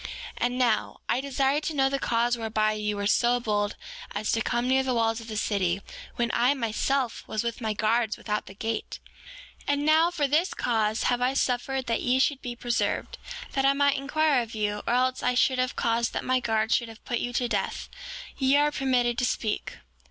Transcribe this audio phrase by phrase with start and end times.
[0.01, 0.07] 7:10
[0.37, 3.75] And now, I desire to know the cause whereby ye were so bold
[4.15, 5.83] as to come near the walls of the city,
[6.15, 8.97] when I, myself, was with my guards without the gate?
[9.65, 13.19] 7:11 And now, for this cause have I suffered that ye should be preserved,
[13.51, 16.73] that I might inquire of you, or else I should have caused that my guards
[16.75, 17.87] should have put you to death.
[18.39, 19.77] Ye are permitted to speak.